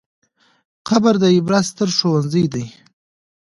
قبر 0.87 1.13
د 1.23 1.25
عبرت 1.35 1.65
ستر 1.71 1.89
ښوونځی 1.97 2.45
دی. 2.53 2.65